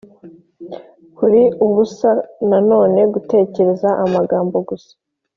kuri 1.17 1.41
ubusa 1.65 2.11
na 2.49 2.59
none, 2.69 2.99
gutegereza 3.13 3.89
amagambo 4.03 4.57
gusa. 4.69 4.93